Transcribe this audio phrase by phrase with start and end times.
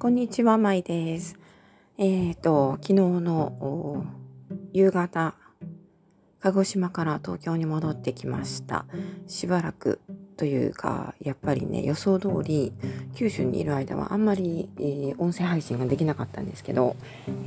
[0.00, 1.36] こんにちは、まいです。
[1.96, 4.06] えっ、ー、と、昨日の
[4.72, 5.34] 夕方、
[6.38, 8.86] 鹿児島から東京に戻ってきました。
[9.26, 10.00] しばらく
[10.36, 12.72] というか、やっぱりね、予想通り、
[13.16, 16.94] 九州にいる間はあんまり、えー、音声配信ができなかったんですけど、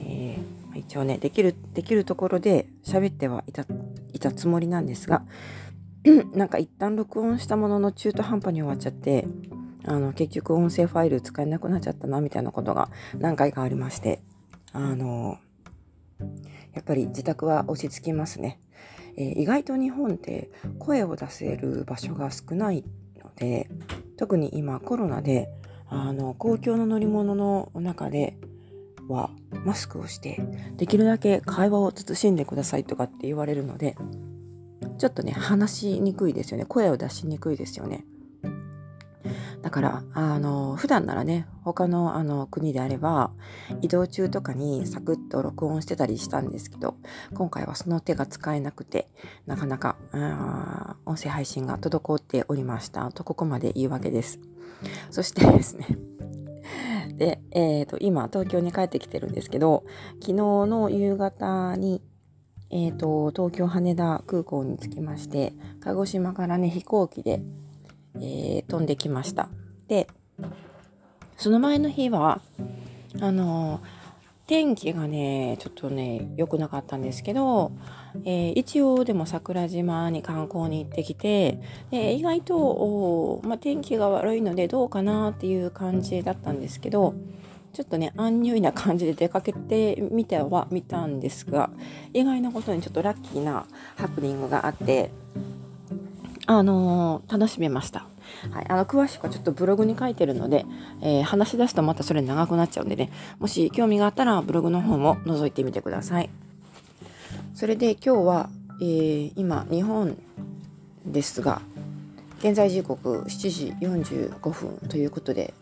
[0.06, 3.66] えー、一応ね、できる、できるところで喋ってはいた、
[4.12, 5.24] いたつもりなんですが、
[6.36, 9.26] なんか一旦録音したものの中途半端に終わっちゃって、
[9.86, 14.22] あの結局音声ファイル使えなくなっちゃったなみたいなことが何回かありまして。
[14.74, 15.38] あの
[16.74, 18.60] やっぱり自宅は落ち着きますね、
[19.18, 20.50] えー、意外と日本って
[20.80, 22.84] 声を出せる場所が少ない
[23.22, 23.70] ので
[24.18, 25.50] 特に今コロナで
[25.88, 28.38] あの公共の乗り物の中で
[29.10, 29.30] は
[29.66, 30.42] マスクをして
[30.78, 33.98] できるだけ会話を慎んでくださいとかって言われるので
[34.98, 36.66] ちょっとね話しにくいですよね。
[36.66, 38.06] 声を出しにくいですよね。
[39.62, 43.32] だから、あの、普段ならね、他のあの国であれば、
[43.82, 46.96] 移動中とかにサクッと録音してたりしたんですけど、
[47.34, 49.08] 今回はその手が使えなくて、
[49.46, 49.98] なかなか、
[51.06, 54.40] 音声配信が滞っておりましたと、ここまで言うわけです。
[55.12, 55.86] そしてですね、
[57.18, 59.84] で、え、ー、と、今、東京に帰ってきてるんですけど、
[60.22, 62.02] 昨日の夕方に、
[62.72, 67.44] えっ、ー、と、東京羽田空港に着きまして、鹿児島からね、飛行機で
[68.22, 69.50] えー、飛んできました。
[69.88, 70.08] で、
[71.38, 72.42] その前の日は、
[73.20, 73.82] あの、
[74.48, 77.72] 天気がね、ちょっとね、良くなかったんですけど、
[78.26, 87.16] えー、一応でも桜島に観光に行ってきて、で意外と、まあ、天気が悪いのでどうかなっていう感じだったんですけど、
[87.74, 91.70] ちょっとね、アンニュイな感じで出かけてみては見たんですが、
[92.14, 95.12] 意外なことにちょっとラッキーなハプニングがあって、
[96.58, 98.06] あのー、楽しめました。
[98.52, 100.66] はい、あの詳しくはちょっとブログに書いてるので、
[101.02, 106.30] えー、話し出すとまたそれ長くなっちゃうんでね、もし興味があったらブログの方も覗いてみてください。
[107.54, 108.50] それで今日は、
[108.82, 110.18] えー、今日本
[111.06, 111.62] ですが、
[112.40, 115.54] 現在時刻7時45分ということで、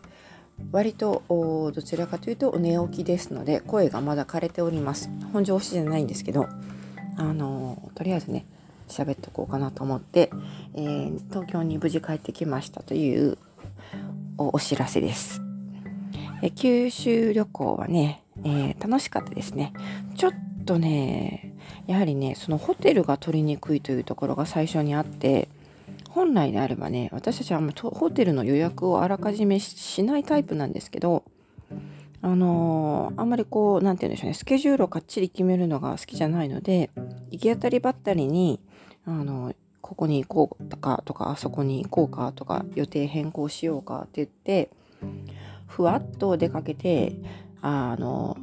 [0.72, 6.48] 割とどちらかというと寝起きですので声がまだ枯れております本上推しじゃないんですけど
[7.16, 8.46] あのとりあえずね
[8.90, 10.30] 喋っとこうかなと思って、
[10.74, 13.38] えー、東京に無事帰ってきましたという
[14.36, 15.42] お知らせです。
[16.42, 19.72] え九州旅行はね、えー、楽しかったですね。
[20.16, 20.32] ちょっ
[20.64, 21.54] とね、
[21.86, 25.48] やはりね、そのホテルが取りにくいというところが最初にあって、
[26.08, 27.60] 本来であればね、私たちは
[27.92, 31.24] ホテルの予約をあらかじめしないタイプなんですけど、
[32.22, 36.90] あのー、あんまりこう、なんて言うんでしょうね、スケジュールをかっちり決めるのが好きじゃないので、
[37.30, 38.60] 行き当たりばったりに、
[39.06, 44.70] あのここに行こうかとかあそこに行こうかとか予定変更しようかって言って
[45.66, 47.16] ふわっと出かけて
[47.62, 48.36] あの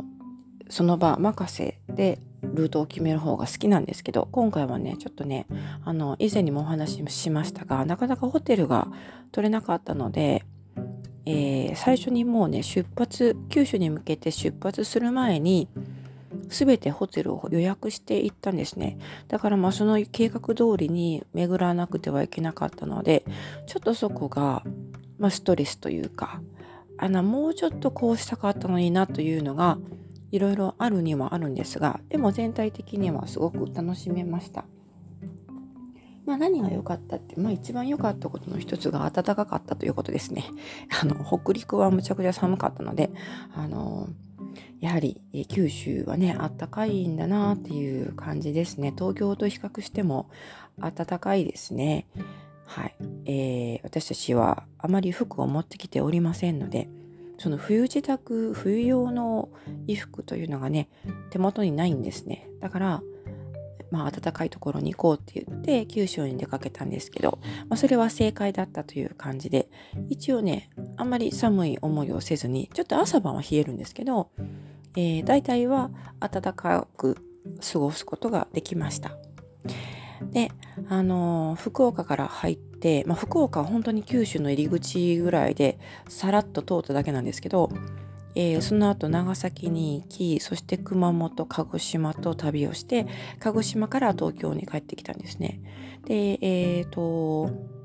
[0.69, 5.47] その場任せでルートを決める方が好きなんですけど今回はねちょっとね
[5.83, 8.87] あの以前にもお話ししましたがなかなかホテルが
[9.31, 10.43] 取れなかったので、
[11.25, 15.67] えー、最初にもうね出発九州に向けて出発する前に
[16.49, 18.97] 全てホテルを予約していったんですね。
[19.27, 23.23] だからまあその計画通りに巡らなくてはいけなかったので、
[23.65, 24.63] ちょっとそこが、
[25.19, 26.41] まあ、ストレスというか、
[26.97, 29.77] あの、もうちょっとこうしたかったのになというのが、
[30.31, 34.65] いろいろあるにはあるんですが、でも全体的にはすごく楽しめました。
[36.25, 40.43] まあ何が良かったって、まあ一番良かったことの一つが暖かかったということですね。
[41.01, 43.11] あの、北陸はむちゃくちゃ寒かったので、
[43.55, 44.09] あの
[44.79, 48.93] やはり九州はね、あったかいんだなっていう感じですね。
[48.95, 50.29] 東京と比較しても
[50.79, 52.07] 暖かいですね。
[52.65, 52.95] はい。
[53.25, 56.89] えー、私たちはあまり服を持ってきておりませんので、
[57.39, 59.49] その冬支度、冬用の
[59.87, 60.89] 衣服というのがね、
[61.29, 62.47] 手元にないんですね。
[62.59, 63.03] だから、
[63.91, 69.69] まあ、暖かいところに行こうって言って九州に出かけたんですけど、まあ、それは正解だったという感じで
[70.09, 74.29] 一応ねあんまり寒い思いをせずにちょっと朝晩は冷えるんですけど、
[74.95, 77.17] えー、大体は暖かく
[77.71, 79.11] 過ごすことができました。
[80.31, 80.51] で、
[80.89, 85.79] あのー、福岡から入って、まあ、福岡は本当に九州の入り口ぐらいで
[86.09, 87.69] さらっと通っただけなんですけど、
[88.35, 93.07] えー、その後長崎に行きそして熊本鹿児島と旅をして
[93.39, 95.59] 鹿児島から東京に帰ってきたんですね。
[96.05, 97.76] でえっ、ー、と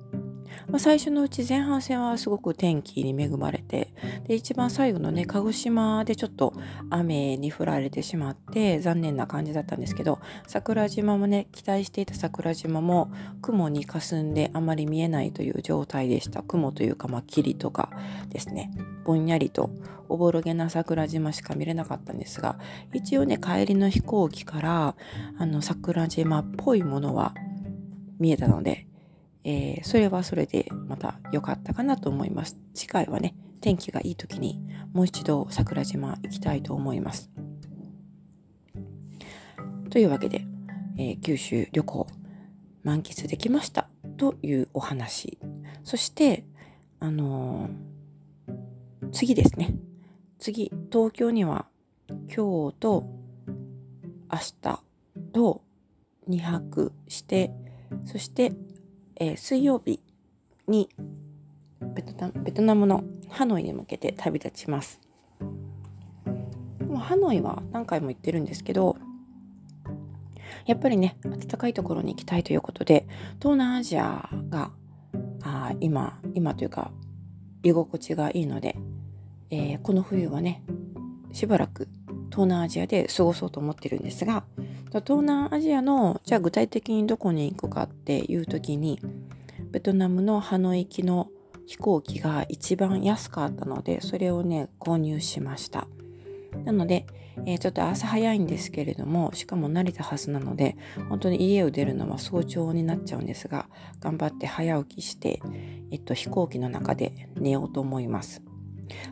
[0.68, 3.94] まあ、最初のうち前半戦はすごく天気に恵まれて
[4.26, 6.54] で一番最後のね鹿児島でちょっと
[6.90, 16.42] 雨に降られてしまって残念な感じだったんですけど桜島もね期待していた桜島も雲に霞んであまり見えないという状態でした。
[16.42, 17.90] 雲というかまあ霧とか
[18.28, 18.70] ですね。
[19.04, 19.70] ぼんやりと
[20.08, 22.58] おぼろげな桜島しか見れなかったんですが
[22.92, 24.96] 一応ね帰りの飛行機から
[25.38, 27.34] あの桜島っぽいものは
[28.18, 28.86] 見えたので
[29.44, 32.56] えー、それはそれでまた良かったかなと思います。
[32.74, 34.60] 次回はね、天気がいい時に
[34.92, 37.30] もう一度桜島行きたいと思います。
[39.90, 40.44] というわけで、
[40.96, 42.06] えー、九州旅行
[42.82, 45.38] 満喫できましたというお話。
[45.84, 46.44] そして、
[46.98, 49.74] あのー、次ですね。
[50.38, 51.66] 次、東京には
[52.08, 53.06] 今日と
[54.32, 54.80] 明日
[55.32, 55.62] と
[56.28, 57.52] 2泊して、
[58.04, 58.52] そして
[59.16, 60.00] えー、水曜日
[60.68, 60.88] に
[61.94, 65.00] ベトナベトナムのハノイに向けて旅立ちます。
[66.92, 68.96] もうハノイは何回も行ってるんですけど
[70.66, 73.06] やっぱりね暖かいところに行きたいということで
[73.40, 74.70] 東南アジアが
[75.42, 76.92] あ今今というか
[77.62, 78.76] 居心地がいいので、
[79.50, 80.62] えー、この冬はね
[81.32, 81.88] しばらく
[82.30, 84.44] 東南アジアで過ごそうと思ってるんですが
[84.90, 89.00] 東南アジアのじゃあ具体的にどこに行くかっていう時に
[89.70, 91.28] ベトナムのハノイ行きの
[91.66, 95.86] 飛行機が一番安かったのでそれをね購入しました。
[96.64, 97.06] なので、
[97.46, 100.76] えー、ちょっと朝早いんですけれどもしかも慣れたはずなので
[101.08, 103.68] 本当に家を出るのは早朝になっちゃうんですが
[104.00, 105.40] 頑張って早起きして、
[105.90, 108.42] えっと、飛行機の中で寝ようと思います。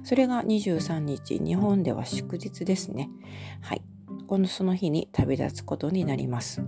[0.05, 3.09] それが23日日本では祝日ですね。
[3.63, 3.83] はい。
[4.27, 6.63] このその日に旅立つことになります。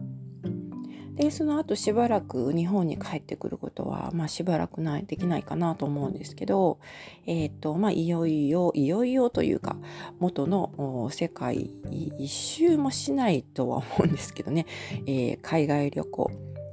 [1.15, 6.79] でその後しばらく日本に帰ってくることは、まあ、しばらくないできないかなと思うんですけど、
[7.27, 9.77] えーとまあ、いよいよいよいよというか
[10.19, 11.71] 元の世界
[12.19, 14.67] 一周もしないとは思うんですけどね、
[15.07, 16.31] えー、海外旅行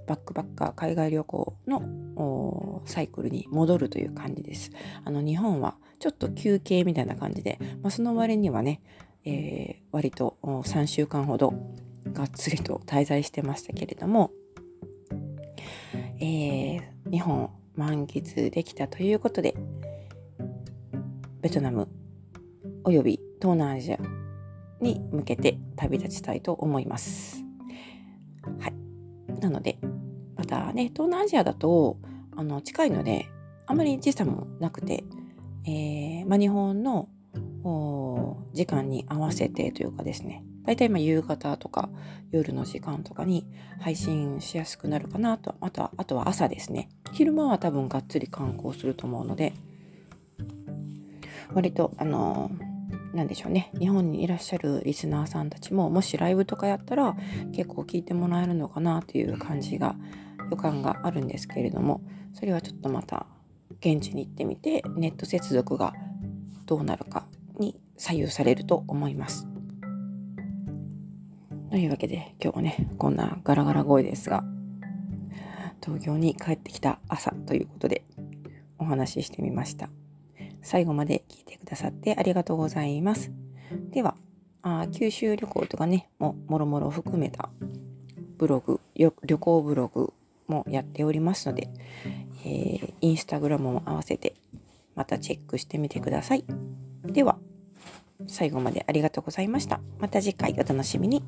[0.08, 4.72] バックバッカー海外旅行のサイクルに戻るという感じです。
[5.04, 8.82] あの日本はちょっと休憩みたいな感じで、まあ、その割にはね
[9.26, 11.54] えー、割と3週間ほど
[12.14, 14.32] がっつりと滞在してましたけれども、
[16.20, 19.56] えー、日本満喫できたということで
[21.42, 21.88] ベトナム
[22.84, 23.98] および東南アジア
[24.82, 27.44] に向けて旅立ちたいと思います。
[28.60, 29.42] はい。
[29.42, 29.78] なので、
[30.36, 31.98] またね、東南アジアだと、
[32.36, 33.30] あの、近いので、
[33.68, 35.04] あまり時差もなくて、
[35.66, 37.10] えー、ま、日本の
[38.54, 41.90] 時間に合わせてというかですね大体ま夕方とか
[42.30, 43.48] 夜の時間とかに
[43.80, 45.56] 配信しやすくなるかなと。
[45.62, 46.90] あとはあとは朝ですね。
[47.12, 49.54] 昼間は多分がっつり観光すると思うので
[51.56, 52.52] 割とあの
[53.16, 53.72] なんでしょうね。
[53.80, 57.18] 日本にいらっしゃるリスナーさんたちももしライブとかやったら
[57.52, 59.96] 結構聞いてもらえるのかなという感じが
[60.52, 62.02] 予感があるんですけれども
[62.36, 63.26] それはちょっとまた
[63.80, 65.96] 現地に行ってみてネット接続が
[66.68, 67.26] どうなるか
[67.58, 69.49] に左右されると思います。
[71.70, 74.44] というわけで今日はねこんなガラガラ声ですが
[75.84, 78.04] 東京に帰ってきた朝ということで
[78.78, 79.90] お話ししてみました。
[80.62, 83.32] 最後まで聞いてくださってありがとうございます。
[83.92, 84.16] では、
[84.62, 87.50] あ九州旅行とかね、ももろもろ含めた
[88.38, 90.14] ブログ、旅行ブログ
[90.48, 91.70] もやっておりますので、
[92.46, 94.36] えー、インスタグラムも合わせて
[94.96, 96.44] またチェックしてみてください。
[97.04, 97.38] では、
[98.28, 99.80] 最後までありがとうございました。
[100.00, 101.24] また次回お楽しみに。